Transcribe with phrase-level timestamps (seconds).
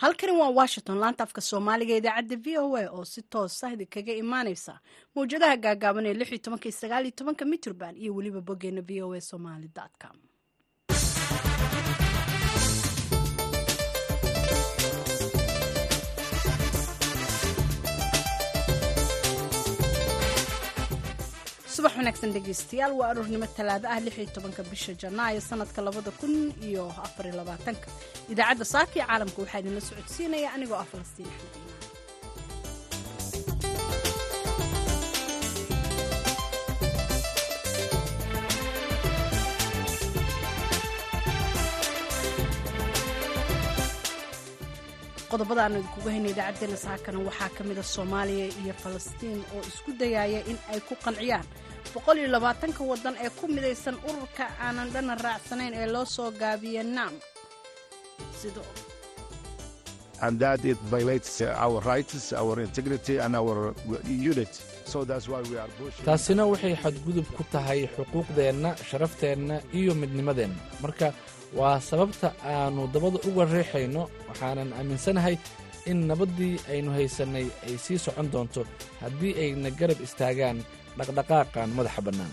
[0.00, 4.74] halkani waa washington laanta afka soomaaliga idaacadda v o a oo si toosa idinkaga imaaneysa.
[5.14, 6.14] Mawjadaha gaagaaban ee
[7.52, 9.68] mitrband iyo weliba boggeena v o a somali
[10.02, 10.16] com
[21.78, 24.16] subax wanaagsan dhegeystayaal waa aroornimo talaado ah lix
[24.72, 26.34] bisha janaayo sanadka labada kun
[26.68, 27.88] iyo afariyo labaatanka.
[28.32, 31.76] Idaacadda saaka iyo caalamka waxaa idinla socodsiinaya anigoo ah falastiin axmed iimaan
[45.30, 50.40] qodobada aanu idinkuga hayna idaacadeena saakana waxaa ka mida soomaaliya iyo falastiin oo isku dayaya
[50.50, 51.46] in ay ku qanciyaan
[51.94, 56.82] boqol iyo labaatanka waddan ee ku midaysan ururka aanan dhana raacsanayn ee loo soo gaabiya
[56.96, 57.14] naam
[66.04, 71.12] taasina waxay xadgudub ku tahay xuquuqdeenna sharafteenna iyo midnimadeenna marka
[71.58, 75.36] waa sababta aannu dabada uga riixayno waxaanan aaminsanahay
[75.90, 78.62] in nabaddii aynu haysannay ay sii socon doonto.
[79.00, 80.58] Haddii ayna garab istaagaan
[80.98, 82.32] dhaqdhaqaaqan madaxa bannaan.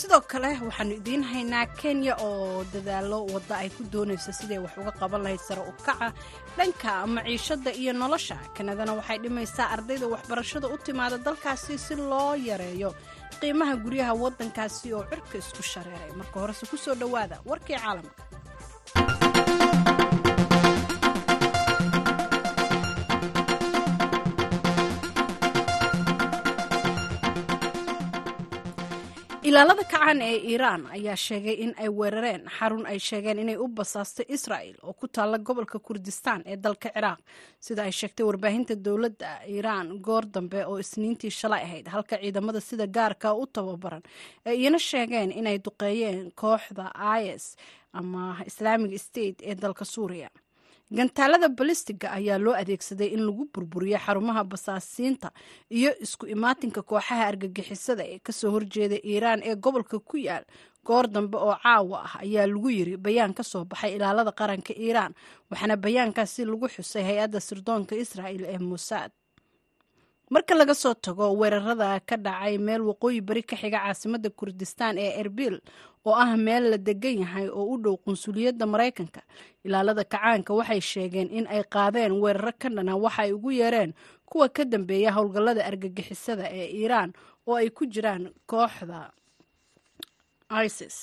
[0.00, 4.92] Sidoo kale waxaannu idiin haynaa kenya oo dadaallo wadda ay ku doonayso siday wax uga
[5.00, 6.08] qaban lahayd sare u kaca
[6.56, 8.36] dhanka maciishadda iyo nolosha.
[8.56, 12.90] Kanadana waxay dhimaysaa ardayda waxbarashada u timaada dalkaasi si loo yareeyo
[13.40, 16.10] qiimaha guryaha waddankaasi oo cirka isku shareeray.
[16.20, 18.22] Marka horese ku soo dhowaada warkii caalamka
[29.48, 32.42] ilaalada kacan ee iiraan ayaa sheegay in ay weerareen.
[32.58, 37.18] Xarun ay sheegeen inay u basaastay israa'el oo ku taalla gobolka kurdistaan ee dalka ciraaq.
[37.66, 42.86] Sida ay sheegtay warbaahinta dowladda iiraan goor dambe oo isniintii shalay ahayd halka ciidamada sida
[42.86, 44.02] gaarka u tababaran
[44.46, 46.86] ee iyana sheegeen inay duqeeyeen kooxda
[47.34, 47.56] is
[47.92, 50.30] ama islaamic state ee dalka suuriya
[50.96, 55.28] gantaalada balistiga ayaa loo adeegsaday in lagu burburiyo xarumaha basaasiinta
[55.70, 60.44] iyo isku imaatinka kooxaha argagixisada ee ka soo horjeeda iiraan ee gobolka ku yaal.
[60.86, 65.12] Goor dambe oo caawa ah ayaa lagu yiri bayaan ka soo baxay ilaalada qaranka iiraan
[65.50, 69.12] waxaana bayaankaasi lagu xusay hay'adda sirdoonka israa'el ee musaad
[70.30, 75.12] marka laga soo tago weerarada ka dhacay meel waqooyi bari ka xiga caasimada kurdistaan ee
[75.22, 75.56] erbil
[76.08, 79.20] oo ah meel la degan yahay oo u dhow qunsuliyadda maraykanka
[79.64, 83.92] ilaalada kacaanka waxay sheegeen in ay qaadeen weeraro ka dhana waxa ay ugu yeereen
[84.30, 87.10] kuwa ka dambeeya howlgallada argagixisada ee iiraan
[87.48, 89.00] oo ay ku jiraan kooxda
[90.64, 90.96] isis.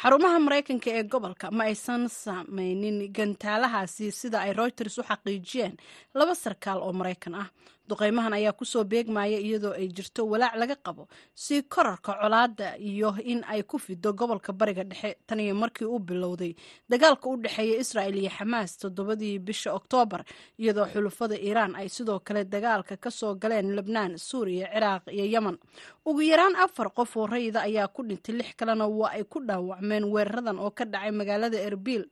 [0.00, 5.74] Xarumaha maraykanka ee gobolka ma aysan sameynin gantaalahaasi sida ay reuters u xaqiijiyeen
[6.14, 7.48] laba sarkaal oo maraykan ah
[7.88, 11.08] duqeymahan ayaa ku soo beegmaya iyadoo ay jirto walaac laga qabo.
[11.34, 15.98] Sii korarka colaada iyo in ay ku fido gobolka bariga dhexe tan iyo markii uu
[15.98, 16.54] bilowday
[16.88, 20.24] dagaalka u dhexeeya israa'el iyo xamaas toddobadii bisha oktoobar
[20.58, 25.58] iyadoo xulufada iiraan ay sidoo kale dagaalka ka soo galeen lebnaan suuriya ciraaq iyo yemen.
[26.06, 30.04] Ugu yaraan afar qof oo rayida ayaa ku dhintay lix kalena waa ay ku dhaawacmeen
[30.04, 32.06] weeraradan oo ka dhacay magaalada erbil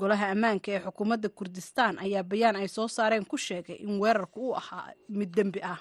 [0.00, 4.54] golaha ammaanka ee xukuumadda kurdistaan ayaa bayaan ay soo saareen ku sheegay in weerarku uu
[4.60, 5.80] ahaa mid dembi ah.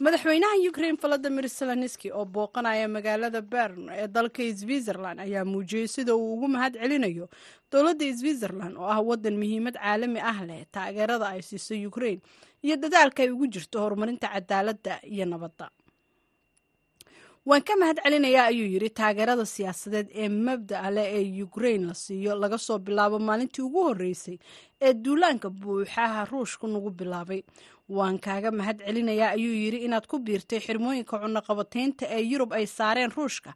[0.00, 6.34] Madaxweynaha ukrain valadimir zelenski oo booqanaya magaalada bern ee dalka switzerland ayaa muujiyey sida uu
[6.34, 7.26] ugu mahad celinayo
[7.72, 12.20] dowladda switzerland oo ah waddan muhiimad caalami ah leh taageerada ay siiso ukrain
[12.64, 15.66] iyo dadaalka ay ugu jirto horumarinta cadaaladda iyo nabadda
[17.48, 18.90] waan ka mahad celinayaa ayuu yidhi.
[18.90, 24.36] Taageerada siyaasadeed ee mabda'a leh ee ukrain la siiyo laga soo bilaabo maalintii ugu horreysay
[24.80, 27.40] ee duulaanka buuxaha ruushku nagu bilaabay
[27.98, 33.10] waan kaaga mahad celinayaa ayuu yidhi inaad ku biirtay xirmooyinka cunaqabataynta ee yurub ay saareen
[33.16, 33.50] ruushka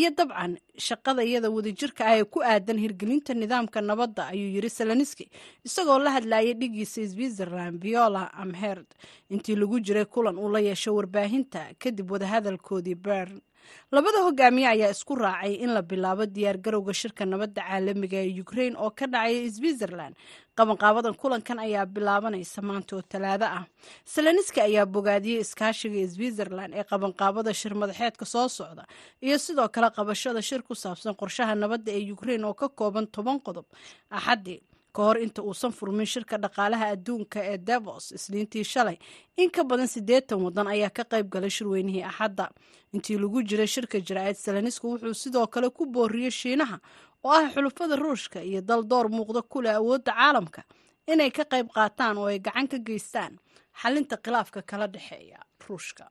[0.00, 0.52] iyo dabcan
[0.86, 5.24] shaqadayada wadajirka ah ee ku aadan hirgelinta nidaamka nabadda ayuu yidhi seleniski
[5.68, 8.86] isagoo la hadlayay dhigiisa switzerland viola amherd.
[9.30, 13.40] Intii lagu jiray kulan uu la yeesho warbaahinta kadib wadahadalkoodii bern
[13.94, 18.90] labada hogaamiye ayaa isku raacay in la bilaabo diyaargarowga shirka nabadda caalamiga ee ukrain oo
[18.98, 20.14] ka dhacaya switzerland.
[20.58, 23.64] Qabanqaabadan kulankan ayaa bilaabanaysa maanta oo talaado ah.
[24.04, 28.84] Seleniski ayaa bogaadiyey iskaashiga switzerland ee qabanqaabada shir madaxeedka soo socda
[29.26, 33.38] iyo sidoo kale qabashada shir ku saabsan qorshaha nabadda ee ukrain oo ka kooban toban
[33.46, 33.66] qodob.
[34.18, 34.60] Axaddii
[34.96, 38.96] ka hor inta uusan furmin shirka dhaqaalaha adduunka ee davos isniintii shalay.
[39.36, 42.46] In ka badan siddeetan waddan ayaa ka qayb galay shirweynihii axadda.
[42.94, 46.78] Intii lagu jiray shirka jaraa'id selenisku wuxuu sidoo kale ku booriyey shiinaha
[47.24, 50.62] oo ah xulufada ruushka iyo dal door muuqda ku leh awoodda caalamka
[51.12, 53.32] inay ka qayb qaataan oo ay gacan ka geystaan?
[53.82, 56.04] xalinta khilaafka kala dhexeeya ruushka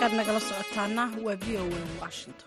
[0.00, 2.46] halkaad nagala socotaana waa v o a washington.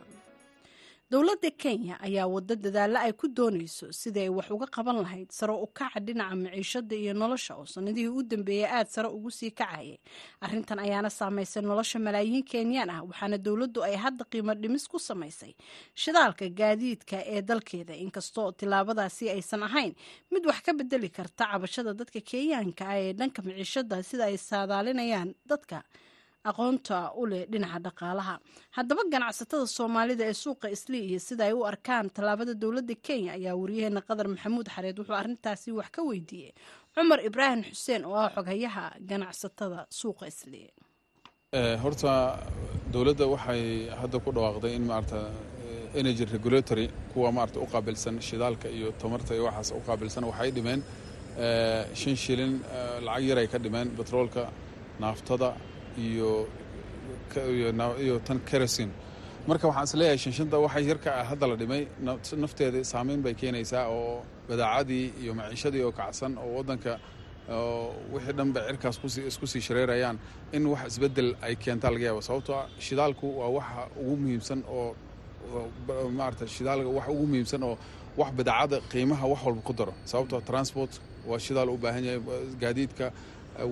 [1.11, 5.53] Dowladda kenya ayaa wado dadaalla ay ku doonayso sidii ay wax uga qaban lahayd sare
[5.53, 9.99] u kaca dhinaca maciishada iyo nolosha oo sanadihii u dambeeyey aad sare ugu sii kacayay.
[10.41, 15.53] Arrintan ayaana saamaysay nolosha malaayiin kenyaan ah waxaana dowladdu ay hadda qiimo dhimis ku samaysay
[15.95, 17.93] shidaalka gaadiidka ee dalkeeda.
[17.93, 19.93] Inkastoo tilaabadaasi aysan ahayn
[20.31, 25.35] mid wax ka bedeli karta cabashada dadka kenyaanka ah ee dhanka maciishada sida ay saadaalinayaan
[25.45, 25.83] dadka
[26.51, 28.35] aqoonta u leh dhinaca dhaqaalaha.
[28.77, 33.55] Haddaba ganacsatada soomaalida ee suuqa islii iyo sida ay u arkaan tallaabada dowladda kenya ayaa
[33.61, 36.51] wariyaheena qadar maxamuud xareed wuxuu arrintaasi wax ka weydiiyey.
[36.95, 40.67] Cumar ibraahim xuseen oo ah xoghayaha ganacsatada suuqa islii
[41.83, 42.11] horta
[42.93, 43.63] dowladda waxay
[44.01, 45.19] hadda ku dhawaaqday in maarata
[46.01, 50.81] energy regulatory kuwa maarata u qaabilsan shidaalka iyo tamarta iyo waxaas u qaabilsan waxay dhimeen
[52.01, 52.53] shan shilin
[53.05, 54.43] lacag yar ay ka dhimeen betroolka
[55.03, 55.49] naaftada
[55.97, 56.47] iyo
[58.25, 58.89] tan kerosin
[59.47, 61.81] marka waxaan is leeyahay shanshanta waxay yarka ah hadda la dhimay.
[62.43, 66.93] Nafteeda saameyn bay keenaysaa oo badaacadii iyo maciishadii oo kacsan oo waddanka
[68.13, 68.97] wixii dhan bay cirkaas
[69.29, 70.17] isku sii shareerayaan
[70.55, 74.95] in wax isbeddel ay keentaa laga yaaba sababtoo ah shidaalku waa waxa ugu muhiimsan oo
[76.17, 77.75] maarata shidaalka wax ugu muhiimsan oo
[78.19, 79.93] wax badaacada qiimaha wax walba ku daro.
[80.11, 80.91] Sababtoo transport
[81.29, 82.21] waa shidaal u baahan yahay
[82.61, 83.05] gaadiidka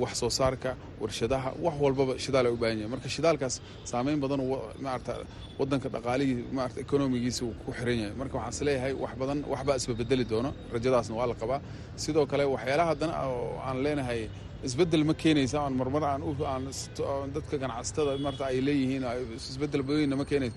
[0.01, 0.69] wax soo saarka
[1.01, 3.55] warshadaha wax walbaba shidaal ay u baahan yahay marka shidaalkaas
[3.91, 4.41] saameyn badan
[4.85, 5.13] maarata
[5.59, 8.13] wadanka dhaqaalihii maarata ekonomigiisa uu ku xiran yahay.
[8.21, 11.59] Marka waxaan is leeyahay wax badan waxbaa isbabedeli doono rajadaasna waa la qabaa.
[12.03, 14.21] Sidoo kale waxyaalaha haddana oo aan leenahay
[14.67, 16.21] isbeddel ma keenaysa aan marmar aan
[16.53, 19.03] aan dadka ganacsatada maarata ay leeyihiin
[19.51, 20.55] isbeddel weynna ma keenaysa.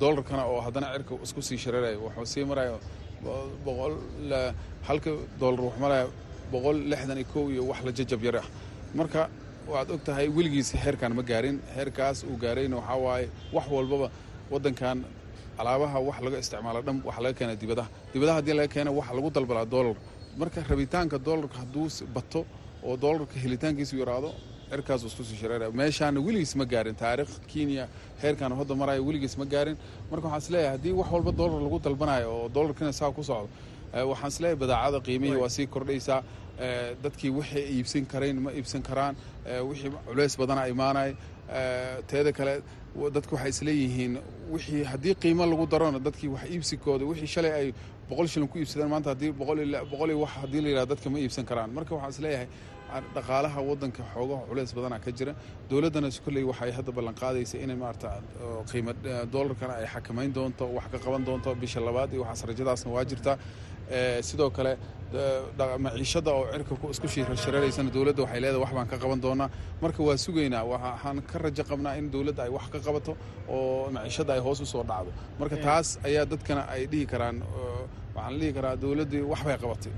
[0.00, 2.76] Doolarkana oo haddana cirka isku sii shareeraya wuxuu sii maraya
[3.66, 3.94] boqol
[4.88, 5.10] halka
[5.40, 6.04] doolar wax maraya
[6.56, 8.44] iyo wax la jajab yar ah.
[8.94, 9.28] Marka
[9.68, 11.60] waad og tahay weligiis heerkan ma gaarin.
[11.76, 14.10] Heerkaas uu gaarayna waxaa waaye wax walbaba
[14.50, 15.04] waddankan
[15.58, 17.88] alaabaha wax laga isticmaalo dhan wax laga keena dibadaha.
[18.12, 19.96] Dibadaha haddii laga keena wax lagu dalbalaa doolar
[20.38, 22.40] marka rabitaanka doolarka hadduu bato
[22.84, 24.30] oo doolarka helitaankiisu yaraado
[24.70, 26.94] cirkaas isku sii shareeraya meeshaana weligiis ma gaarin.
[26.94, 27.84] Taariikh kenya
[28.22, 29.76] heerkan hadda maraya weligiis ma gaarin.
[30.10, 33.48] Marka waxaan is leeyahay haddii wax walba doolar lagu dalbanayo oo doolarkina saa ku socdo
[33.92, 36.22] waxaan is leeyahay badaacada qiimihii waa sii kordhaysaa.
[37.02, 39.14] Dadkii waxay iibsan karayn ma iibsan karaan.
[39.68, 41.10] Wixii culeys badana imaanay.
[42.08, 42.54] Teeda kale
[43.14, 44.14] dadku waxay isleeyihiin
[44.52, 47.68] wixii haddii qiimo lagu darona dadkii wax iibsikooda wixii shalay ay
[48.08, 51.70] boqol shilin ku iibsadeen maanta haddii boqol wax haddii la yidhahdo dadka ma iibsan karaan.
[51.76, 52.46] Marka waxaan is leeyahay
[53.14, 55.32] dhaqaalaha waddanka xoogaha culeys badana ka jira.
[55.70, 58.10] Dowladdana kolley waxay hadda ballan qaadaysa inay maarata
[58.70, 58.92] qiimo
[59.32, 63.32] doolarkana ay xakamayn doonto wax ka qaban doonto bisha labaad iyo waxaas rajadaasna waa jirta.
[64.28, 64.72] Sidoo kale
[65.84, 67.06] maciishada oo cirka isku
[67.44, 69.48] shareeraysana dowladda waxay leedahay wax baan ka qaban doonaa.
[69.82, 73.12] Marka waa sugaynaa waxaan ka rajo qabnaa in dowladda ay wax ka qabato
[73.48, 75.10] oo maciishada ay hoos u soo dhacdo.
[75.40, 77.36] Marka taas ayaa dadkana ay dhihi karaan
[78.16, 79.92] waxaan dhihi karaa dowladdii wax bay qabatay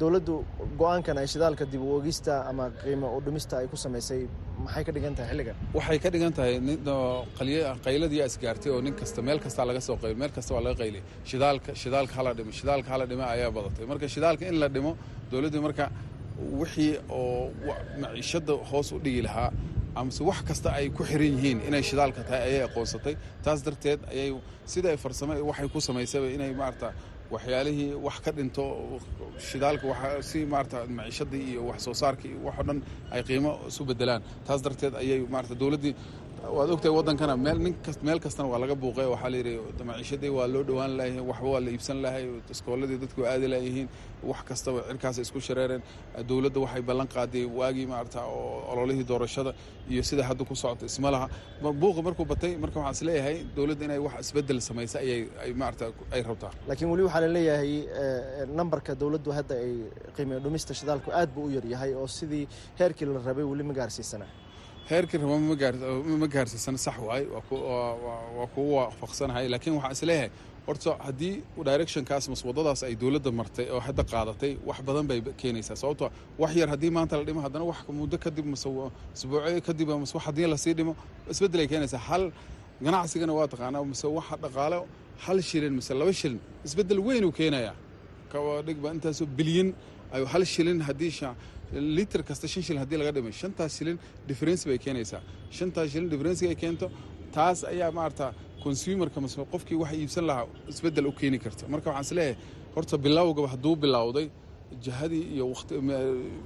[0.00, 0.34] dowladdu
[0.80, 4.20] go'aankan ay shidaalka dib u ogista ama qiimo u dhimista ay ku samaysay
[4.64, 5.56] maxay ka dhigan tahay xilligan?
[5.78, 6.54] Waxay ka dhigan tahay
[7.86, 11.02] qayladii isgaartay oo nin kasta meel kastaa laga soo qayl meel kasta waa laga qayliyay
[11.30, 13.84] shidaalka shidaalka hala dhimo shidaalka hala dhimo ayaa badatay.
[13.90, 14.92] Marka shidaalka in la dhimo
[15.30, 15.84] dowladdii marka
[16.60, 17.50] wixii oo
[18.02, 19.50] maciishada hoos u dhigi lahaa
[20.00, 23.14] amase wax kasta ay ku xiran yihiin inay shidaalka tahay ayay aqoonsatay.
[23.44, 24.28] Taas darteed ayay
[24.72, 26.88] sida ay farsame waxay ku samaysaba inay maarata
[27.34, 28.64] waxyaalihii wax ka dhinto
[29.48, 32.78] shidaalka si maarata maciishadii iyo wax soo saarkii waxoo dhan
[33.14, 35.94] ay qiimo isu bedelaan taas darteed ayay maarata dowladdii
[36.44, 39.06] waad ogtahay waddankana meel nin kas meel kastana waa laga buuqay.
[39.12, 39.54] Waxaa la yidhi
[39.88, 42.24] maciishadii waa loo dhowaan lahay waxba waa la iibsan lahay
[42.54, 43.88] iskooladii dadku aadi layihiin
[44.30, 45.82] wax kastaba cirkaasay isku shareereen.
[46.28, 49.52] Dowladda waxay ballan qaaday waagii maarata oo ololihii doorashada
[49.90, 51.26] iyo sida hadda ku socota isma laha.
[51.80, 55.86] Buuqi markuu batay marka waxaan is leeyahay dowladda inay wax isbeddel samaysa ayay ay maarata
[56.14, 56.50] ay rabtaa.
[56.68, 57.72] Laakiin weli waxaa la leeyahay
[58.58, 59.72] nambarka dowladdu hadda ay
[60.16, 62.44] qiimo dhumista shidaalku aad buu u yaryahay oo sidii
[62.78, 64.26] heerkii la rabay weli ma gaarsiisana
[64.90, 65.36] heerkii raba
[66.22, 69.44] ma gaarsiisana sax waay waa kugu waafaqsanahay.
[69.52, 70.30] Laakiin waxaan is leeyahay
[70.66, 71.34] horta haddii
[71.68, 75.76] directionkaas mas waddadaas ay dowladda martay oo hadda qaadatay wax badan bay keenaysaa.
[75.82, 76.06] Sababto
[76.42, 78.68] wax yar haddii maanta la dhimo haddana wax muddo kadib mase
[79.16, 80.92] isbuucyo kadib mase wax haddii la sii dhimo
[81.32, 81.98] isbeddel ay keenaysaa.
[82.08, 82.24] Hal
[82.84, 84.78] ganacsigana waa taqaanaa mase waxa dhaqaale
[85.24, 87.74] hal shilin mase laba shilin isbeddel weyn uu keenayaa.
[88.66, 89.68] Dhigba intaasoo bilyan
[90.32, 91.10] hal shilin haddii
[91.72, 95.20] litir kasta shan shilin haddii laga dhimay shantaas shilin difference bay keenaysaa.
[95.50, 96.90] Shantaas shilin difference ay keento
[97.32, 98.32] taas ayaa maarata
[98.64, 101.68] consumerka mase qofkii wax iibsan lahaa isbeddel u keeni karta.
[101.68, 102.36] Marka waxaan is leeyahay
[102.74, 104.26] horta bilowgaba hadduu bilowday
[104.84, 105.46] jihadii iyo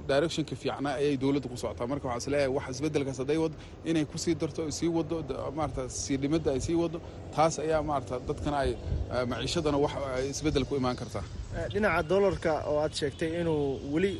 [0.07, 1.87] directionka fiicnaa ayay dowladda ku socotaa.
[1.91, 3.55] Marka waxaan is leeyahay wax isbeddelkaas hadday wado
[3.89, 5.15] inay ku sii darto sii wado
[5.57, 6.97] maarata sii dhimidda ay sii wado
[7.35, 8.71] taas ayaa maarata dadkana ay
[9.31, 9.91] maciishadana wax
[10.33, 11.23] isbeddel ku imaan kartaa.
[11.73, 14.11] Dhinaca dollarka oo aad sheegtay inuu weli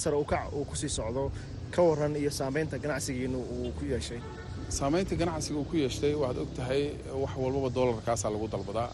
[0.00, 1.30] sare ukac uu ku sii socdo
[1.74, 4.20] ka waran iyo saamaynta ganacsigiinu uu ku yeeshay
[4.68, 6.82] saamaynta ganacsiga uu ku yeeshtay waxaad og tahay
[7.22, 8.88] wax walbaba doolarkaasaa lagu dalbadaa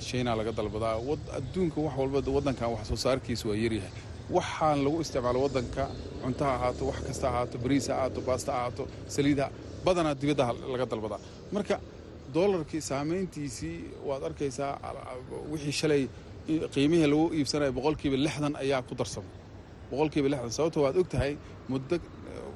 [0.00, 0.96] shiina laga dalbadaa.
[1.38, 3.92] Adduunka wax walba waddankan wax soo saarkiisa waa yaryahay
[4.36, 5.84] waxaan lagu isticmaalo waddanka
[6.22, 9.46] cunto ha ahaato wax kasta ahaato bariis ha ahaato baasta ha ahaato saliidha
[9.84, 11.20] badanaa dibadda laga dalbadaa.
[11.54, 11.76] Marka
[12.34, 13.76] doolarkii saamayntiisii
[14.08, 14.72] waad arkaysaa
[15.52, 16.02] wixii shalay
[16.74, 19.30] qiimihii lagu iibsanaya boqolkiiba lixdan ayaa ku darsamay
[19.90, 21.32] boqolkiiba lixdan sababto waad og tahay
[21.70, 21.96] muddo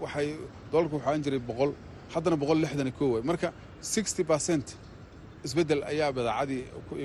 [0.03, 0.29] waxay
[0.73, 1.71] doolarku waxaan jiray boqol
[2.15, 3.23] haddana boqol lixdan koo way.
[3.31, 3.49] Marka
[3.95, 4.67] sixty percent
[5.47, 6.63] isbeddel ayaa badaacadii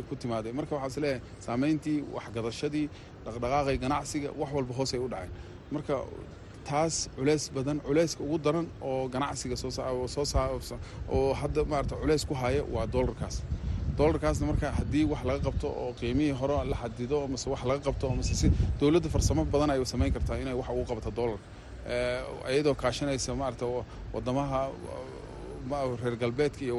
[0.10, 0.51] ku timaaday.
[0.60, 2.86] Marka waxaa is leeyahay waxgadashadii
[3.25, 5.31] dhaqdhaqaaqay ganacsiga wax walba hoos u dhaceen.
[5.75, 5.96] Marka
[6.70, 9.55] taas culeys badan culeyska ugu daran oo ganacsiga
[11.15, 13.36] oo hadda maarata culeys ku haya waa doolarkaas
[13.98, 18.05] doolarkaasna marka haddii wax laga qabto oo qiimihii hore la xadido mase wax laga qabto
[18.20, 18.48] mase si
[18.79, 21.43] dowladda farsamo badan ay samayn kartaa inay wax ugu qabato doolarka
[22.53, 23.65] iyadoo kaashanaysa maarata
[24.13, 24.61] wadamaha
[26.03, 26.75] reer galbeedka iyo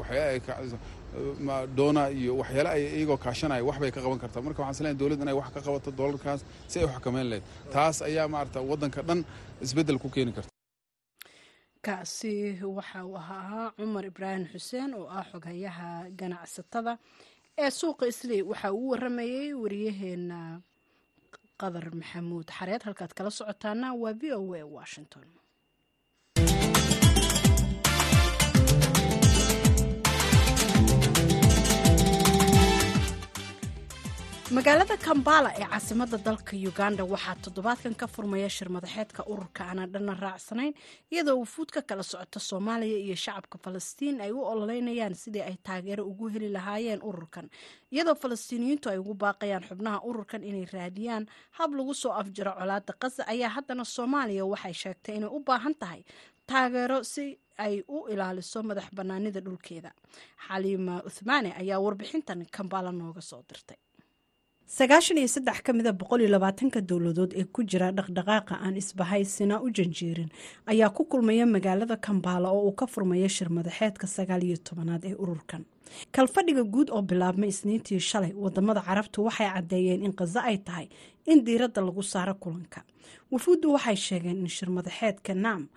[1.76, 4.42] doona iyo waxyaale ay iyagoo kaashanaya wax bay ka qaban kartaa.
[4.46, 6.40] Marka waxaan is leeyahay dowladda inay wax ka qabato doolarkaas
[6.70, 7.44] si ay u xakameyn lahayd.
[7.72, 9.20] Taas ayaa maarata waddanka dhan
[9.64, 10.48] isbeddel ku keeni karta.
[11.82, 16.92] Kaasi waxa uu ahaa cumar ibraahim xuseen oo ah xoghayaha ganacsatada
[17.58, 20.60] ee suuqa isley waxa uu waramayey wariyaheena
[21.62, 22.46] qadar maxamuud.
[22.58, 25.26] Xareed halkaad kala socotaana waa v o a washington
[34.56, 40.14] magaalada kambala ee caasimada dalka uganda waxaa toddobaadkan ka furmaya shir madaxeedka ururka aanan dhanna
[40.24, 40.74] raacsanayn
[41.12, 46.04] iyadoo wufuud ka kala socota soomaaliya iyo shacabka falastiin ay u ololeynayaan sidii ay taageero
[46.10, 47.46] ugu heli lahaayeen ururkan
[47.94, 51.26] iyadoo falastiiniyiintu ay ugu baaqayaan xubnaha ururkan inay raadiyaan.
[51.58, 56.02] Hab lagu soo afjaro colaada qaza ayaa haddana soomaaliya waxay sheegtay inay u baahan tahay
[56.46, 57.24] taageero si
[57.58, 59.90] ay u ilaaliso madax bannaanida dhulkeeda.
[60.48, 63.76] Xaliima uthmaane ayaa warbixintan kambala nooga soo dirtay
[64.78, 69.60] sagaashan iyo saddex ka mida boqol iyo labaatanka dowladood ee ku jira dhaqdhaqaaqa aan isbahaysina
[69.60, 70.30] u janjeerin
[70.66, 75.14] ayaa ku kulmaya magaalada kambaala oo uu ka furmaya shir madaxeedka sagaal iyo tobanaad ee
[75.22, 75.64] ururkan.
[76.14, 80.88] Kalfadhiga guud oo bilaabmay isniintii shalay waddamada carabtu waxay caddeeyeen in qazo ay tahay
[81.26, 82.80] in diiradda lagu saaro kulanka.
[83.32, 85.68] Wufuuddu waxay sheegeen in shir madaxeedka naam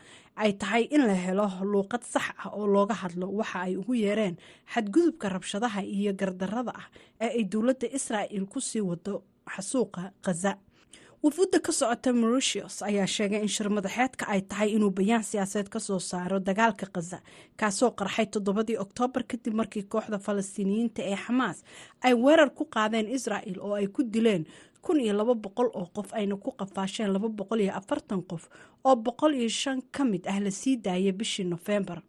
[0.44, 4.36] ay tahay in la helo luuqad sax ah oo looga hadlo waxa ay ugu yeereen
[4.74, 6.88] xadgudubka rabshadaha iyo gardarada ah
[7.22, 9.14] ee ay dowladda israa'il ku sii wado
[9.56, 10.54] xasuuqa khaza
[11.24, 15.80] wufuudda ka socota mauritius ayaa sheegay in shir madaxeedka ay tahay inuu bayaan siyaasadeed ka
[15.80, 17.20] soo saaro dagaalka khaza
[17.60, 21.58] kaasoo qarxay toddobadii oktoobar kadib markii kooxda falastiiniyiinta ee xamaas
[22.06, 24.44] ay weerar ku qaadeen israa'il oo ay ku dileen
[24.86, 28.44] kun iyo laba boqol oo qof ayna ku qafaasheen laba boqol iyo afartan qof
[28.88, 32.00] oo boqol iyo shan ka mid ah la sii daayay bishii nofembar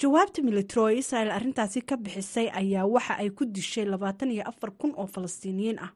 [0.00, 4.70] jawaabta military oo israel arrintaasi ka bixisay ayaa waxa ay ku dishay labaatan iyo afar
[4.80, 5.90] kun oo falastiiniyiin ah.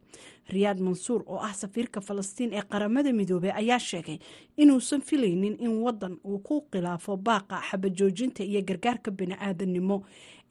[0.52, 4.18] Riyaad mansuur oo ah safiirka falastiin ee qaramada midoobey ayaa sheegay
[4.56, 9.96] inuusan filaynin in wadan uu ku khilaafo baaqa xabajoojinta iyo gargaarka bani-aadanimo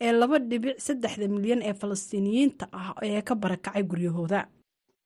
[0.01, 4.39] ee laba dhibic saddexda milyan ee falastiiniyiinta ah ee ka barakacay guryahooda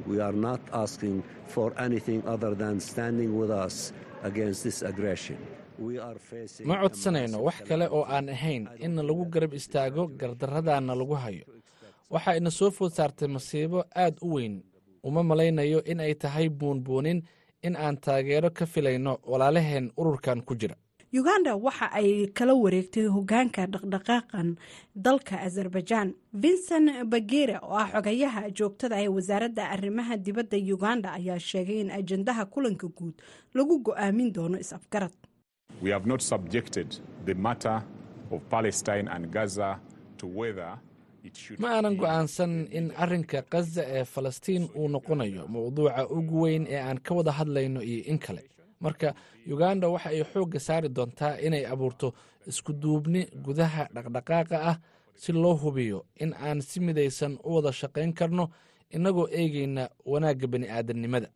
[0.05, 5.37] We are not asking for anything other than standing with us against this aggression.
[6.65, 11.45] ma codsanayno wax kale oo aan ahayn in lagu garab istaago gardarradaana lagu hayo.
[12.09, 14.63] waxa ina soo food saartay masiibo aad u weyn.
[15.03, 17.21] Uma malaynayo in ay tahay buunbuunin
[17.63, 20.75] in aan taageero ka filayno walaalaheen ururkan ku jira
[21.19, 24.47] uganda waxa ay kala wareegtay hogaanka dhaqdhaqaaqan
[24.95, 26.13] dalka azerbaijan.
[26.33, 32.43] Vincent bagera oo ah xogayaha joogtada ee wasaaradda arrimaha dibadda uganda ayaa sheegay in ajandaha
[32.53, 33.15] kulanka guud
[33.53, 35.13] lagu go'aamin doono is-afgarad.
[41.59, 46.99] Ma aanan go'aansan in arrinka khaza ee falastiin uu noqonayo mowduuca ugu weyn ee aan
[46.99, 48.43] ka wada hadlayno iyo in kale
[48.83, 49.09] marka
[49.53, 52.07] uganda waxa ay xoogga saari doontaa inay abuurto
[52.51, 54.77] iskuduubni gudaha dhaqdhaqaaqa ah
[55.21, 58.45] si loo hubiyo in aan si midaysan u wada shaqayn karno
[58.95, 61.27] innagoo eegayna wanaagga bani'aadamnimada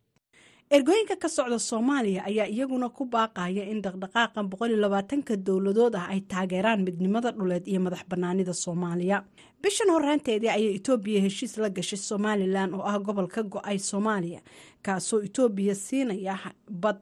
[0.75, 6.83] ergooyinka ka socda soomaaliya ayaa iyaguna ku baaqaya in dhaqdhaqaaqan boqoliyolabaatanka dowladood ah ay taageeraan
[6.87, 9.17] midnimada dhuleed iyo madax banaanida soomaaliya.
[9.61, 14.39] Bishan horaanteedii ayay etoobiya heshiis la gashay somalilan oo ah gobol ka go'ay soomaaliya
[14.85, 16.35] kaasoo etoobiya siinaya
[16.83, 16.97] bad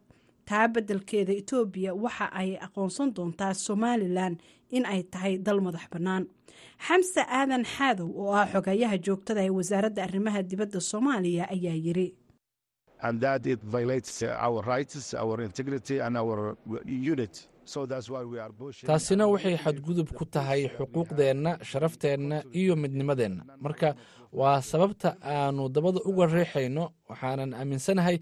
[0.49, 4.33] taa beddelkeeda etoobiya waxa ay aqoonsan doontaa somalilan
[4.75, 6.23] in ay tahay dal madax bannaan
[6.87, 12.07] xamse aadan xaadow oo ah xogayaha joogtada ee wasaaradda arrimaha dibadda soomaaliya ayaa yiri
[18.87, 23.95] taasina waxay xadgudub ku tahay xuquuqdeenna sharafteenna iyo midnimadeenna marka
[24.33, 28.17] waa sababta aanu dabada uga riixayno waxaanan aaminsanahay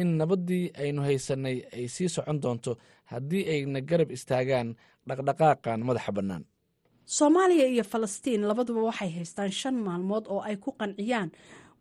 [0.00, 2.72] in nabaddii aynu haysannay ay sii socon doonto
[3.12, 4.68] haddii ayna garab istaagaan
[5.08, 6.44] dhaqdhaqaaqan madaxa bannaan.
[7.16, 11.30] Soomaaliya iyo falastiin labaduba waxay haystaan shan maalmood oo ay ku qanciyaan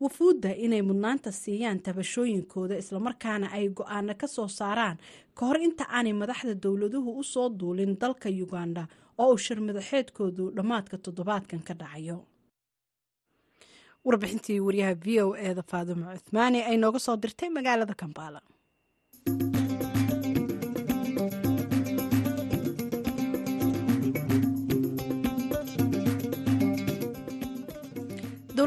[0.01, 4.97] wafuudda inay mudnaanta siiyaan tabashooyinkooda islamarkaana ay go'aano ka soo saaraan
[5.37, 8.83] ka hor inta aanay madaxda dowladuhu u soo duulin dalka uganda
[9.17, 12.17] oo uu shir madaxeedkoodu dhammaadka toddobaadkan ka dhacayo
[14.07, 18.39] warbixintii waryaha v o eeda faadumo cuthmaani ay nooga soo dirtay magaalada kambaala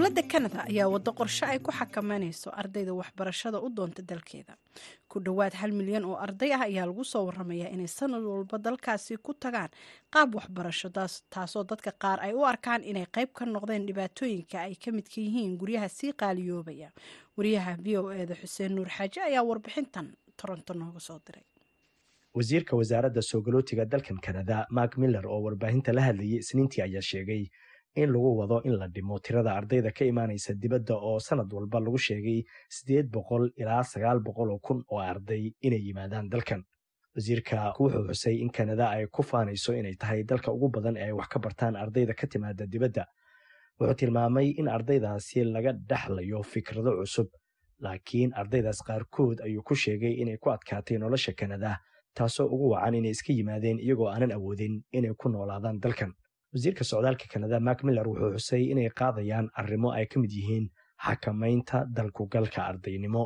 [0.00, 4.56] dowladda kanada ayaa waddo qorshe ay ku xakameynayso ardayda waxbarashada u doonta dalkeeda.
[5.08, 9.16] Ku dhowaad hal milyan oo arday ah ayaa lagu soo waramayaa inay sanad walba dalkaasi
[9.20, 9.68] ku tagaan
[10.10, 10.88] qaab waxbarasho
[11.30, 15.58] taasoo dadka qaar ay u arkaan inay qayb ka noqdeen dhibaatooyinka ay ka midka yihiin
[15.60, 16.88] guryaha sii qaaliyoobaya.
[17.36, 21.44] Wariyaha v o eda xuseen nuur xaaje ayaa warbixintan toronto nooga soo diray.
[22.34, 27.50] Wasiirka wasaaradda soogolootiga dalkan kanada mark miller oo warbaahinta la hadlayay isniintii ayaa sheegay
[27.94, 31.98] in lagu wado in la dhimo tirada ardayda ka imaanaysa dibadda oo sanad walba lagu
[31.98, 36.62] sheegay siddeed boqol ilaa sagaal boqol oo kun oo arday inay yimaadaan dalkan.
[37.16, 41.12] Wasiirka wuxuu xusay in kanada ay ku faanayso inay tahay dalka ugu badan ee ay
[41.12, 43.04] wax ka bartaan ardayda ka timaada dibadda.
[43.80, 47.28] Wuxuu tilmaamay in ardaydaasi laga dhexlayo fikrado cusub
[47.80, 51.78] laakiin ardaydaas qaarkood ayuu ku sheegay inay ku adkaatay nolosha kanada
[52.14, 56.12] taasoo ugu wacan inay iska yimaadeen iyagoo aanan awoodin inay ku noolaadaan dalkan
[56.52, 60.66] wasiirka socdaalka kanada mark miller wuxuu xusay inay qaadayaan arrimo ay ka mid yihiin
[61.06, 63.22] xakamaynta dalkugalka ardaynimo.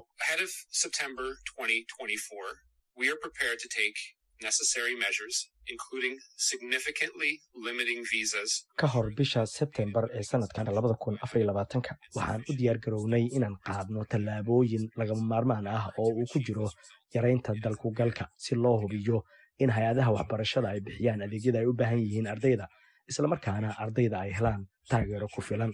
[8.81, 13.57] Ka hor bisha sebtembar ee sanadkan labada kun afariyo labaatanka waxaan u diyaar garownay inaan
[13.67, 16.69] qaadno tallaabooyin lagama maarmaan ah oo uu ku jiro
[17.15, 19.19] yaraynta dalkugalka si loo hubiyo
[19.59, 22.67] in hay'adaha waxbarashada ay bixiyaan adeegyada ay u baahan yihiin ardayda
[23.11, 25.73] islamarkaana ardayda ay helaan taageero ku filan.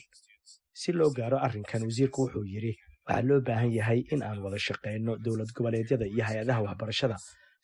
[0.72, 2.72] Si loo gaaro arrinkan wasiirku wuxuu yidhi
[3.06, 7.16] waxaa loo baahan yahay in aan wada shaqayno dowlad goboleedyada iyo hay'adaha waxbarashada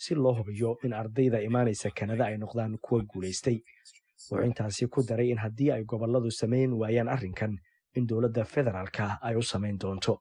[0.04, 3.58] si loo hubiyo in ardayda imaanaysa kanada ay noqdaan kuwa guulaystay
[4.30, 7.52] wuxuu intaasi ku daray in haddii ay gobolladu samayn waayaan arrinkan
[7.96, 10.14] in dowladda federaalka ay u samayn doonto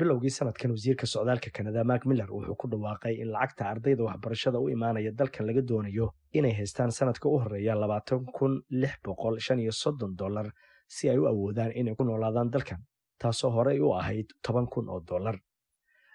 [0.00, 4.68] bilowgii sanadkan wasiirka socdaalka kanada mark miller wuxuu ku dhawaaqay in lacagta ardayda waxbarashada u
[4.76, 6.06] imaanaya dalkan laga doonayo
[6.38, 10.46] inay haystaan sanadka u horreeya labaatan kun lix boqol shan iyo soddon dollar
[10.88, 12.80] si ay u awoodaan inay ku noolaadaan dalkan
[13.22, 15.36] taasoo horey u ahayd toban kun oo dollar.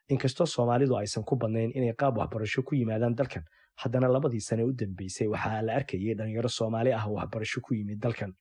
[0.10, 3.44] Inkastoo soomaalidu aysan ku badnayn inay qaab waxbarasho ku yimaadaan dalkan
[3.82, 8.32] haddana labadii sane u dambeysay waxaa la arkayay dhalinyaro soomaali ah waxbarasho ku yimid dalkan.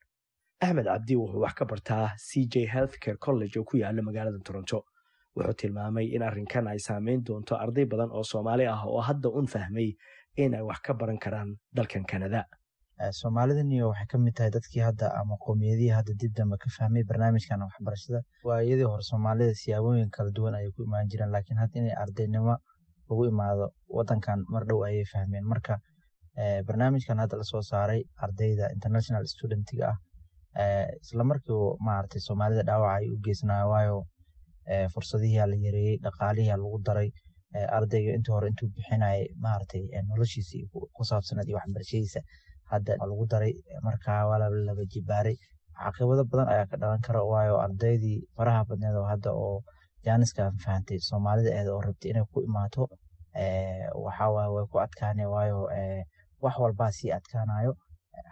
[0.61, 4.85] Axmed cabdi wuxuu wax ka bartaa c j healthcare college oo ku yaalla magaalada toronto
[5.35, 9.47] wuxuu tilmaamay in arrinkan ay saameyn doonto arday badan oo soomaali ah oo hadda un
[9.53, 9.89] fahmay
[10.43, 12.43] in ay wax ka baran karaan dalkan kanada.
[13.11, 17.59] Soomaalidaniyo waxay ka mid tahay dadkii hadda ama qoomiyadihii hadda dib dambe ka fahmay barnaamijkan
[17.61, 22.55] waxbarashada waayadii hore soomaalida siyaabooyin kala duwan ayay ku imaan jireen laakiin hadda inay ardaynimo
[23.09, 23.65] lagu imaado
[23.97, 25.43] wadankan mar dhow ayay fahmeen.
[25.43, 25.79] Marka
[26.67, 33.17] barnaamijkan hadda la soo saaray ardayda international studentiga ah islamarkii maaragtay soomaalida dhaawac ay u
[33.25, 33.97] geysnaayo waayo
[34.93, 37.09] fursadihiia la yareeyey dhaqaalihiia lagu daray
[37.77, 40.63] ardayga intii hore intuu bixinayay maaragtay noloshiisii
[40.95, 42.19] ku saabsaneed iyo waxbarashadiisa
[42.71, 43.53] hadda lagu daray.
[43.87, 45.35] Markaa waa laba jibaaray
[45.83, 49.57] caqibado badan ayaa ka dhalan kara waayo ardaydii faraha badneed oo hadda oo
[50.05, 52.83] jaaniska fahantay soomaalida eeda oo rabtay inay ku imaato
[54.05, 55.57] waxawaaye way ku adkaane waayo
[56.43, 57.71] wax walbaa sii adkaanayo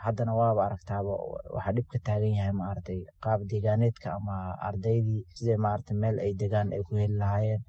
[0.06, 1.13] haddana waaba aragtaaba
[1.56, 4.36] waxaa dhib ka taagan yahay maaragtay qaab deegaaneedka ama
[4.69, 7.62] ardaydii sidee maaragtay meel ay degaan ay ku heli lahaayeen?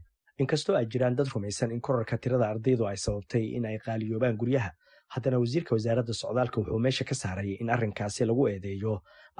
[0.43, 4.71] Inkastoo ay jiraan dad rumaysan in korarka tirada ardaydu ay sababtay in ay qaaliyoobaan guryaha.
[5.15, 8.95] Haddana wasiirka wasaaradda socdaalka wuxuu meesha ka saaray in arrinkaasi lagu eedeeyo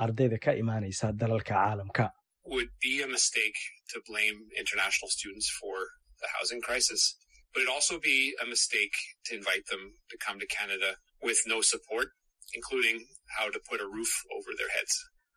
[0.05, 2.05] ardayda ka imaanaysa dalalka caalamka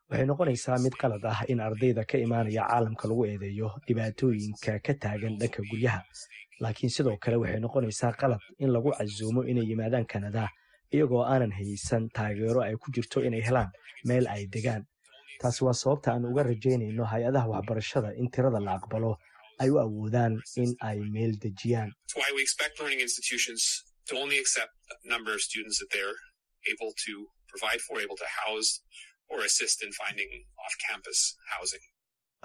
[0.10, 5.34] waxay noqonaysaa mid qalad ah in ardayda ka imaanaya caalamka lagu eedeeyo dhibaatooyinka ka taagan
[5.41, 6.01] dhanka guryaha.
[6.63, 10.45] Laakiin sidoo kale waxay noqonaysaa qalad in lagu casuumo inay yimaadaan kanada
[10.95, 13.69] iyagoo aanan haysan taageero ay ku jirto inay helaan
[14.08, 14.84] meel ay degaan.
[15.41, 19.12] Taasi waa sababta aan uga rajaynayno hay'adaha waxbarashada in tirada la aqbalo
[19.62, 21.89] ay u awoodaan in ay meel dejiyaan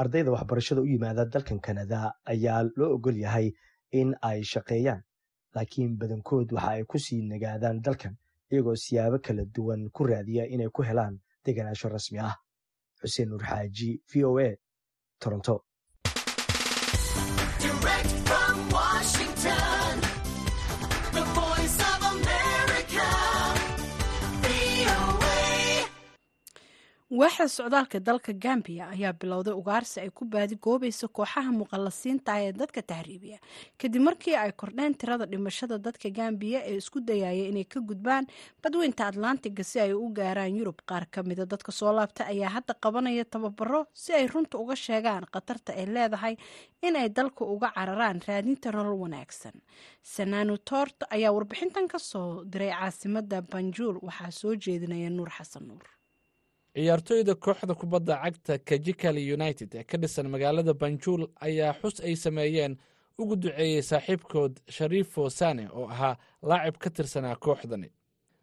[0.02, 1.98] ardayda waxbarashada u yimaada dalkan kanada
[2.32, 3.52] ayaa loo ogol yahay
[4.00, 5.02] in ay shaqeeyaan
[5.54, 8.14] laakiin badankood waxa ay ku sii nagaadaan dalkan
[8.52, 12.34] iyagoo siyaabo kala duwan ku raadiya inay ku helaan deganaasho rasmi ah.
[13.02, 14.48] Xuseen nuur xaaji v o a
[15.22, 15.54] toronto
[27.20, 33.38] waaxda socdaalka dalka gambiya ayaa bilowday ugaarsi ay ku baadigoobayso kooxaha muqallasiinta ee dadka tahriibiya.
[33.80, 38.24] Kadib markii ay kordheen tirada dhimashada dadka gambiya ee isku dayaya inay ka gudbaan
[38.62, 42.72] badweynta atlantiga si ay u gaaraan yurub qaar ka mida dadka soo laabta ayaa hadda
[42.84, 46.34] qabanaya tababaro si ay runta uga sheegaan khatarta ay leedahay
[46.82, 49.52] in ay dalka uga cararaan raadinta nolol wanaagsan.
[50.02, 55.84] Sanaanu toort ayaa warbixintan ka soo diray caasimada banjuul waxaa soo jeedinaya nuur xasan nuur
[56.74, 62.76] ciyaartooyda kooxda kubadda cagta kajikali united ee ka dhisan magaalada banjuul ayaa xus ay sameeyeen.
[63.18, 67.90] Ugu duceeyey saaxiibkood shariifo sane oo ahaa laacib ka tirsanaa kooxdani.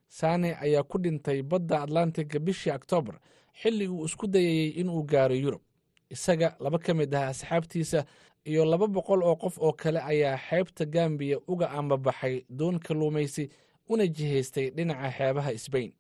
[0.08, 3.18] Sane ayaa ku dhintay badda atlantiga bishii oktoobar
[3.62, 5.62] xilli uu isku dayayey inuu gaaro yurub.
[6.10, 8.06] Isaga laba ka mid ah asxaabtiisa
[8.46, 13.50] iyo laba boqol oo qof oo kale ayaa xeebta gambiya uga ambabaxay doon kalluumaysi
[13.90, 15.92] una jihaystay dhinaca xeebaha sbain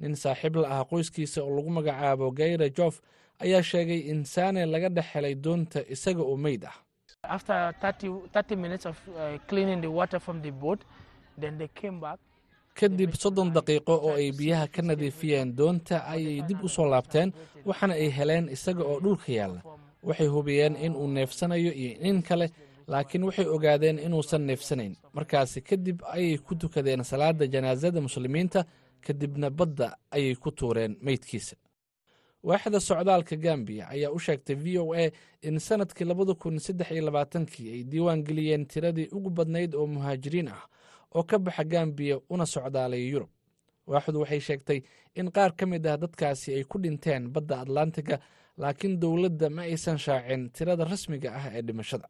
[0.00, 3.00] nin saaxiib la ah qoyskiisa oo lagu magacaabo gayra jof
[3.44, 6.76] ayaa sheegay in saane laga dhex helay doonta isaga oo meyd ah.
[12.78, 17.32] Kadib soddon daqiiqo oo ay biyaha ka nadiifiyeen doonta ayay dib u soo laabteen
[17.64, 19.60] waxaana ay heleen isaga oo dhulka yaalla.
[20.08, 22.46] waxay hubiyeen in uu neefsanayo iyo in kale
[22.86, 24.94] laakiin waxay ogaadeen inuusan neefsanayn.
[25.16, 28.64] Markaasi kadib ayay ku tukadeen salaada janaasada muslimiinta
[29.06, 31.56] kadibna badda ayay ku tuureen meydkiisa
[32.42, 35.10] waaxda socdaalka gambiya ayaa u sheegtay v o a
[35.42, 40.48] in sannadkii labada kun saddex iyo labaatankii ay diiwaan geliyeen tiradii ugu badnayd oo muhaajiriin
[40.48, 40.62] ah
[41.14, 43.30] oo ka baxa gambiya una socdaalaya yurub.
[43.86, 44.80] Waaxdu waxay sheegtay
[45.14, 48.18] in qaar ka mid ah dadkaasi ay ku dhinteen badda atlantiga
[48.58, 52.08] laakiin dowladda ma aysan shaacin tirada rasmiga ah ee dhimashada.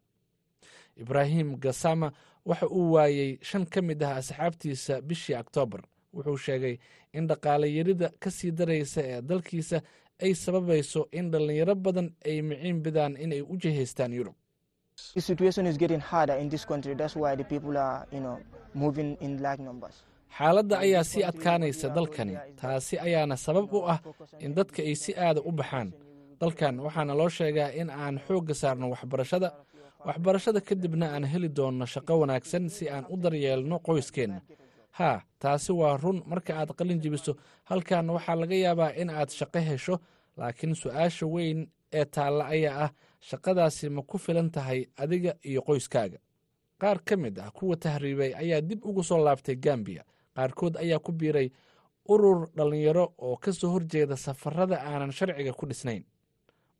[0.97, 2.11] Ibraahim gasama
[2.45, 5.81] waxa uu waayey shan ka mid ah asxaabtiisa bishii oktoobar
[6.15, 6.75] wuxuu sheegay
[7.13, 9.77] in dhaqaale yarida ka sii daraysa ee dalkiisa
[10.23, 14.35] ay sababayso in dhallinyaro badan ay miciin bidaan inay u jihaystaan yurub.
[20.37, 23.99] Xaaladda ayaa sii adkaanaysa dalkani taasi ayaana sabab u ah
[24.39, 25.89] in dadka ay si aada u baxaan.
[26.41, 29.49] Dalkan waxaana loo sheegaa in aan xoogga saarno waxbarashada.
[30.07, 34.39] Waxbarashada kadibna aan heli doonno shaqo wanaagsan si aan u daryeelno qoyskeenna
[34.97, 37.35] haa taasi waa run marka aad qalin jebiso.
[37.69, 39.95] Halkan waxaa laga yaabaa in aad shaqo hesho
[40.37, 42.91] laakiin su'aasha weyn ee taalla ayaa ah
[43.29, 46.17] shaqadaasi ma ku filan tahay adiga iyo qoyskaaga.
[46.81, 50.03] Qaar ka mid ah kuwa tahriibay ayaa dib ugu soo laabtay gambiya
[50.35, 51.49] qaarkood ayaa ku biiray
[52.09, 56.03] urur dhallinyaro oo ka soo horjeeda safarada aanan sharciga ku dhisnayn.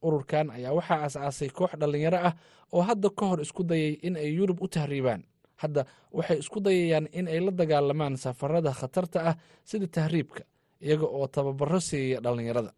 [0.01, 2.34] Ururkan ayaa waxaa aas-aasay koox dhallinyaro ah
[2.73, 5.23] oo hadda ka hor isku dayay in ay yurub u tahriibaan
[5.62, 9.36] hadda waxay isku dayayaan in ay la dagaalamaan safarada khatarta ah
[9.70, 10.43] sida tahriibka
[10.82, 12.72] iyaga oo tababaro siiya dhallinyarada.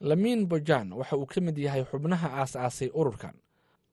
[0.00, 3.34] Lamiin bojan waxa uu ka mid yahay xubnaha aas-aasay ururkan.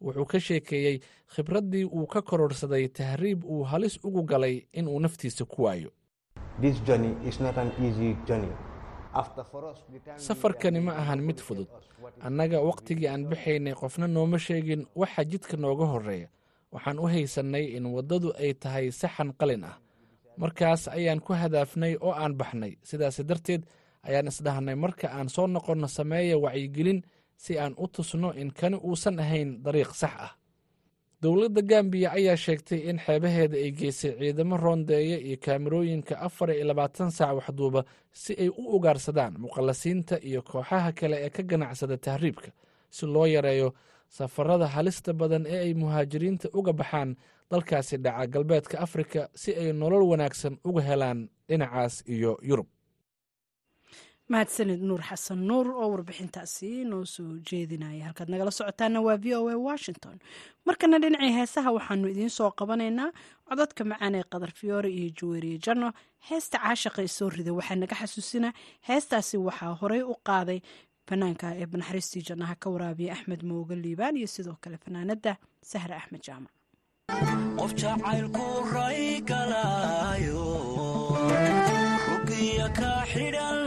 [0.01, 0.99] Wuxuu ka sheekeeyey
[1.33, 5.89] khibraddii uu ka kororsaday tahriib uu halis ugu galay inuu naftiisa ku waayo.
[10.17, 11.67] Safarkani ma ahan mid fudud.
[12.21, 16.29] Annaga wakhtigii aan baxaynay qofna nooma sheegin waxa jidka nooga horreeya
[16.75, 19.75] waxaan u haysannay in waddadu ay tahay saxan qalin ah.
[20.41, 22.73] Markaas ayaan ku hadaafnay oo aan baxnay.
[22.89, 23.61] Sidaas darteed
[24.07, 26.99] ayaan isdhahnay marka aan soo noqonno sameeya wacyigelin
[27.43, 30.33] si aan u tusno in kani uusan ahayn dariiq sax ah.
[31.21, 37.09] Dowladda gambiya ayaa sheegtay in xeebaheeda ay geysay ciidamo roondeeya iyo kaamirooyinka afar iyo labaatan
[37.17, 37.81] saac waxduuba
[38.21, 42.49] si ay u ugaarsadaan muqallasiinta iyo kooxaha kale ee ka ganacsada tahriibka.
[42.95, 43.67] Si loo yareeyo
[44.17, 47.15] safarada halista badan ee ay muhaajiriinta uga baxaan
[47.51, 52.67] dalkaasi dhaca galbeedka afrika si ay nolol wanaagsan uga helaan dhinacaas iyo yurub.
[54.33, 58.05] Mahadsanid nuur xasan nuur oo warbixintaasi noo soo jeedinaya.
[58.07, 60.17] Halkaad nagala socotaana waa v o a washington.
[60.65, 63.09] Markana dhinacii heesaha waxaanu idiin soo qabanaynaa
[63.47, 65.89] codadka macaan ee qadar fiyoore iyo jaweeriye janno.
[66.29, 68.53] Heesta caashaqa ee soo rida waxaa naga xasuusinaa
[68.87, 70.59] heestaasi waxaa horey u qaaday
[71.09, 75.31] fanaanka ee banaxariistii jannaha ka waraabiya axmed mooga liibaan iyo sidoo kale fanaanada
[75.71, 76.53] sahre axmed jaamac
[77.59, 80.45] qof jacaylku ray galaayo
[82.07, 83.57] rugiya ka xidhan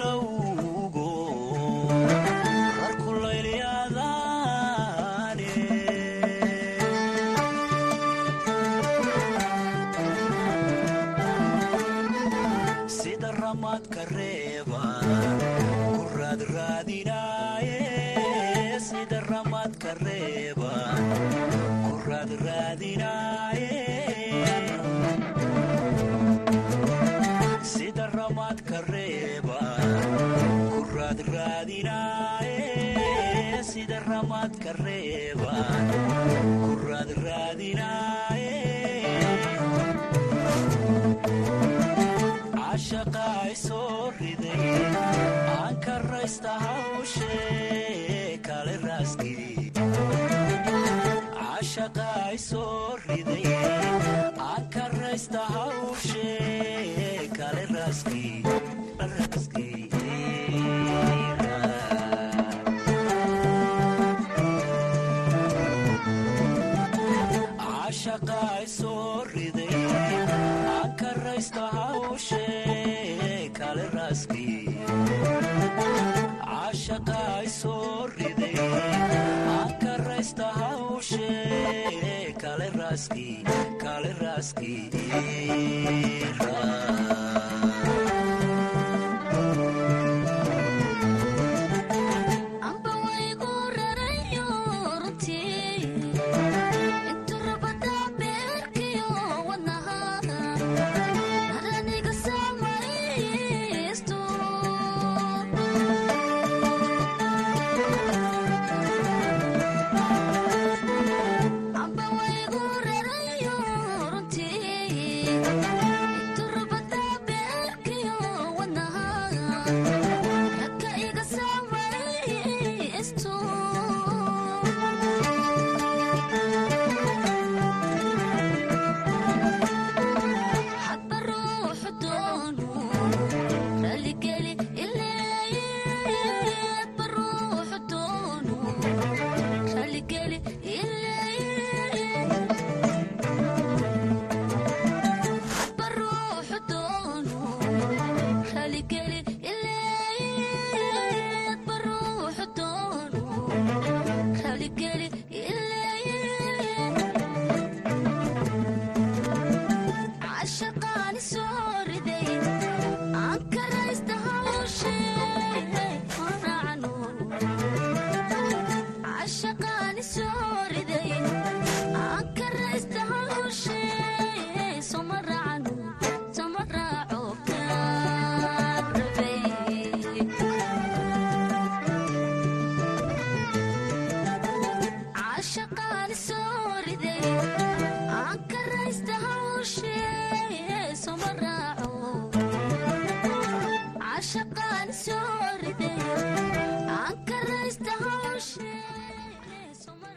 [34.38, 35.53] caafimaadka reeba
[36.64, 37.05] kuraa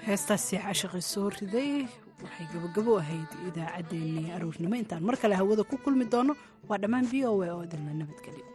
[0.08, 1.72] heestaasi cashaqi soo riday.
[2.24, 6.34] Waxay gabagabo ahayd idaacaddeenii aroornimo intaan mar kale hawada ku kulmi doono.
[6.70, 8.46] Waa dhammaan v o a oo idinla nabadgelyo